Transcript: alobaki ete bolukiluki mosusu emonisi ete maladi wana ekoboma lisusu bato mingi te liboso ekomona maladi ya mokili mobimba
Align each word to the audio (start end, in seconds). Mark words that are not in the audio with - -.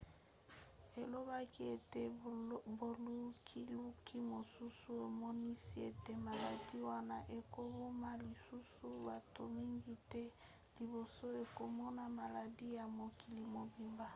alobaki 1.01 1.61
ete 1.75 2.01
bolukiluki 2.77 4.17
mosusu 4.31 4.89
emonisi 5.07 5.75
ete 5.89 6.13
maladi 6.27 6.77
wana 6.89 7.17
ekoboma 7.39 8.09
lisusu 8.23 8.85
bato 9.07 9.41
mingi 9.55 9.95
te 10.11 10.23
liboso 10.77 11.25
ekomona 11.43 12.03
maladi 12.19 12.65
ya 12.77 12.85
mokili 12.97 13.43
mobimba 13.55 14.07